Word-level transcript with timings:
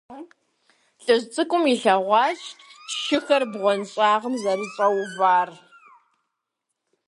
ЛӀыжь 1.03 1.25
цӀыкӀум 1.33 1.63
илъэгъуащ 1.73 2.41
шыхэр 2.99 3.43
бгъуэнщӀагъым 3.51 4.35
зэрыщӀэувар. 4.41 5.49